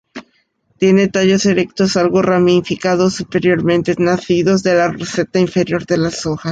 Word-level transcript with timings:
Tiene 0.79 1.09
tallos 1.09 1.45
erectos, 1.45 1.95
algo 1.95 2.23
ramificados 2.23 3.13
superiormente, 3.13 3.93
nacidos 3.99 4.63
de 4.63 4.73
la 4.73 4.87
roseta 4.87 5.37
inferior 5.39 5.85
de 5.85 5.97
las 5.97 6.25
hojas. 6.25 6.39